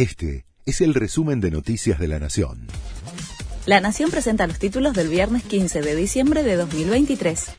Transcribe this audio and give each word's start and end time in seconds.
Este 0.00 0.46
es 0.64 0.80
el 0.80 0.94
resumen 0.94 1.42
de 1.42 1.50
Noticias 1.50 1.98
de 1.98 2.08
la 2.08 2.18
Nación. 2.18 2.68
La 3.66 3.80
Nación 3.80 4.10
presenta 4.10 4.46
los 4.46 4.58
títulos 4.58 4.94
del 4.94 5.08
viernes 5.08 5.42
15 5.42 5.82
de 5.82 5.94
diciembre 5.94 6.42
de 6.42 6.56
2023. 6.56 7.50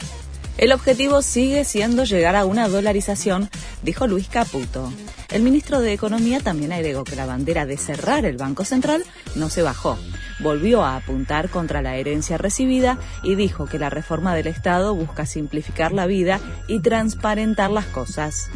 El 0.57 0.71
objetivo 0.71 1.21
sigue 1.21 1.63
siendo 1.65 2.03
llegar 2.03 2.35
a 2.35 2.45
una 2.45 2.67
dolarización, 2.67 3.47
dijo 3.83 4.07
Luis 4.07 4.27
Caputo. 4.27 4.91
El 5.29 5.43
ministro 5.43 5.81
de 5.81 5.93
Economía 5.93 6.39
también 6.39 6.71
agregó 6.71 7.03
que 7.03 7.15
la 7.15 7.27
bandera 7.27 7.67
de 7.67 7.77
cerrar 7.77 8.25
el 8.25 8.37
Banco 8.37 8.65
Central 8.65 9.03
no 9.35 9.51
se 9.51 9.61
bajó. 9.61 9.99
Volvió 10.39 10.83
a 10.83 10.95
apuntar 10.95 11.47
contra 11.51 11.83
la 11.83 11.95
herencia 11.97 12.39
recibida 12.39 12.97
y 13.21 13.35
dijo 13.35 13.67
que 13.67 13.77
la 13.77 13.91
reforma 13.91 14.33
del 14.33 14.47
Estado 14.47 14.95
busca 14.95 15.27
simplificar 15.27 15.91
la 15.91 16.07
vida 16.07 16.39
y 16.67 16.79
transparentar 16.79 17.69
las 17.69 17.85
cosas. 17.85 18.49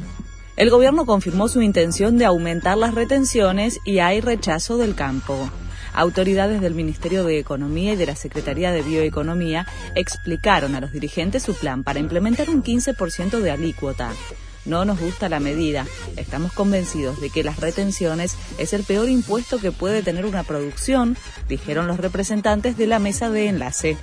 El 0.56 0.70
gobierno 0.70 1.06
confirmó 1.06 1.50
su 1.50 1.62
intención 1.62 2.18
de 2.18 2.24
aumentar 2.24 2.78
las 2.78 2.94
retenciones 2.94 3.82
y 3.84 4.00
hay 4.00 4.22
rechazo 4.22 4.78
del 4.78 4.96
campo. 4.96 5.50
Autoridades 5.94 6.62
del 6.62 6.74
Ministerio 6.74 7.26
de 7.26 7.40
Economía 7.40 7.94
y 7.94 7.96
de 7.98 8.06
la 8.06 8.16
Secretaría 8.16 8.72
de 8.72 8.82
Bioeconomía 8.82 9.68
explicaron 9.96 10.74
a 10.76 10.80
los 10.80 10.94
dirigentes 10.94 11.44
su 11.44 11.56
plan 11.56 11.84
para 11.84 12.00
implementar 12.00 12.50
un 12.50 12.64
15% 12.64 13.42
de 13.42 13.52
alícuota. 13.52 14.12
No 14.64 14.86
nos 14.86 15.00
gusta 15.00 15.28
la 15.28 15.42
medida. 15.42 15.86
Estamos 16.16 16.54
convencidos 16.54 17.20
de 17.20 17.30
que 17.30 17.44
las 17.44 17.60
retenciones 17.60 18.38
es 18.58 18.72
el 18.72 18.84
peor 18.84 19.10
impuesto 19.10 19.60
que 19.60 19.74
puede 19.74 20.04
tener 20.04 20.26
una 20.26 20.44
producción, 20.44 21.18
dijeron 21.50 21.88
los 21.88 21.98
representantes 21.98 22.78
de 22.78 22.88
la 22.88 23.00
mesa 23.00 23.30
de 23.30 23.48
enlace. 23.48 23.98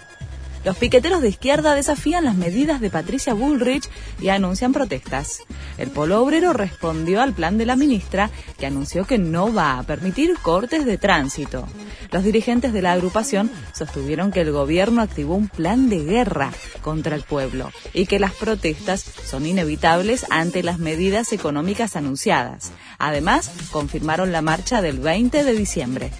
Los 0.64 0.76
piqueteros 0.76 1.22
de 1.22 1.28
izquierda 1.28 1.74
desafían 1.74 2.24
las 2.24 2.36
medidas 2.36 2.80
de 2.80 2.88
Patricia 2.88 3.34
Bullrich 3.34 3.88
y 4.20 4.28
anuncian 4.28 4.72
protestas. 4.72 5.40
El 5.76 5.90
polo 5.90 6.22
obrero 6.22 6.52
respondió 6.52 7.20
al 7.20 7.32
plan 7.32 7.58
de 7.58 7.66
la 7.66 7.74
ministra, 7.74 8.30
que 8.58 8.66
anunció 8.66 9.04
que 9.04 9.18
no 9.18 9.52
va 9.52 9.78
a 9.78 9.82
permitir 9.82 10.38
cortes 10.40 10.84
de 10.84 10.98
tránsito. 10.98 11.66
Los 12.12 12.22
dirigentes 12.22 12.72
de 12.72 12.80
la 12.80 12.92
agrupación 12.92 13.50
sostuvieron 13.72 14.30
que 14.30 14.42
el 14.42 14.52
gobierno 14.52 15.02
activó 15.02 15.34
un 15.34 15.48
plan 15.48 15.88
de 15.88 16.04
guerra 16.04 16.52
contra 16.80 17.16
el 17.16 17.22
pueblo 17.22 17.72
y 17.92 18.06
que 18.06 18.20
las 18.20 18.32
protestas 18.32 19.04
son 19.24 19.46
inevitables 19.46 20.26
ante 20.30 20.62
las 20.62 20.78
medidas 20.78 21.32
económicas 21.32 21.96
anunciadas. 21.96 22.70
Además, 22.98 23.50
confirmaron 23.72 24.30
la 24.30 24.42
marcha 24.42 24.80
del 24.80 25.00
20 25.00 25.42
de 25.42 25.52
diciembre. 25.54 26.12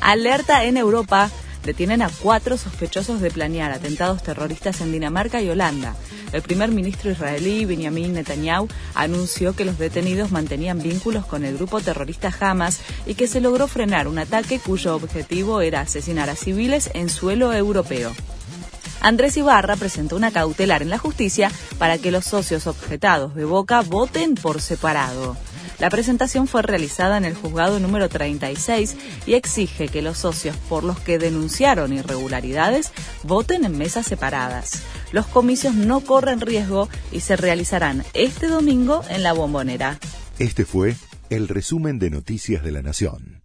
Alerta 0.00 0.64
en 0.64 0.76
Europa 0.76 1.30
detienen 1.64 2.02
a 2.02 2.10
cuatro 2.10 2.56
sospechosos 2.56 3.20
de 3.20 3.30
planear 3.30 3.72
atentados 3.72 4.22
terroristas 4.22 4.80
en 4.80 4.92
Dinamarca 4.92 5.40
y 5.40 5.50
Holanda. 5.50 5.94
El 6.32 6.42
primer 6.42 6.70
ministro 6.70 7.10
israelí, 7.10 7.64
Benjamin 7.64 8.14
Netanyahu, 8.14 8.68
anunció 8.94 9.54
que 9.54 9.64
los 9.64 9.78
detenidos 9.78 10.32
mantenían 10.32 10.82
vínculos 10.82 11.26
con 11.26 11.44
el 11.44 11.56
grupo 11.56 11.80
terrorista 11.80 12.32
Hamas 12.40 12.80
y 13.06 13.14
que 13.14 13.28
se 13.28 13.40
logró 13.40 13.68
frenar 13.68 14.08
un 14.08 14.18
ataque 14.18 14.58
cuyo 14.58 14.96
objetivo 14.96 15.60
era 15.60 15.80
asesinar 15.80 16.30
a 16.30 16.36
civiles 16.36 16.90
en 16.94 17.08
suelo 17.08 17.52
europeo. 17.52 18.12
Andrés 19.02 19.36
Ibarra 19.36 19.74
presentó 19.76 20.16
una 20.16 20.30
cautelar 20.30 20.80
en 20.80 20.90
la 20.90 20.98
justicia 20.98 21.50
para 21.78 21.98
que 21.98 22.12
los 22.12 22.24
socios 22.24 22.68
objetados 22.68 23.34
de 23.34 23.44
Boca 23.44 23.80
voten 23.82 24.36
por 24.36 24.60
separado. 24.60 25.36
La 25.80 25.90
presentación 25.90 26.46
fue 26.46 26.62
realizada 26.62 27.16
en 27.16 27.24
el 27.24 27.34
juzgado 27.34 27.80
número 27.80 28.08
36 28.08 28.96
y 29.26 29.34
exige 29.34 29.88
que 29.88 30.02
los 30.02 30.18
socios 30.18 30.56
por 30.68 30.84
los 30.84 31.00
que 31.00 31.18
denunciaron 31.18 31.92
irregularidades 31.92 32.92
voten 33.24 33.64
en 33.64 33.76
mesas 33.76 34.06
separadas. 34.06 34.84
Los 35.10 35.26
comicios 35.26 35.74
no 35.74 36.02
corren 36.02 36.40
riesgo 36.40 36.88
y 37.10 37.20
se 37.20 37.34
realizarán 37.34 38.04
este 38.14 38.46
domingo 38.46 39.02
en 39.08 39.24
la 39.24 39.32
bombonera. 39.32 39.98
Este 40.38 40.64
fue 40.64 40.94
el 41.28 41.48
resumen 41.48 41.98
de 41.98 42.10
Noticias 42.10 42.62
de 42.62 42.70
la 42.70 42.82
Nación. 42.82 43.41